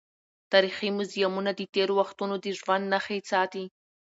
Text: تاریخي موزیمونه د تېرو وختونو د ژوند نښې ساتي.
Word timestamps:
تاریخي 0.51 0.89
موزیمونه 0.97 1.51
د 1.55 1.61
تېرو 1.75 1.93
وختونو 2.01 2.35
د 2.43 2.45
ژوند 2.59 2.83
نښې 2.93 3.17
ساتي. 3.31 3.65